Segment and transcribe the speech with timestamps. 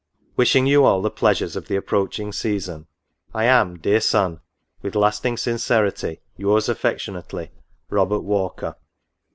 [0.35, 2.87] Wishing you all the pleasures of the approaching season,
[3.35, 4.39] I am, dear Son,
[4.81, 7.51] with lasting sincerity, yours affectionately,"
[7.91, 8.77] Robert Walker."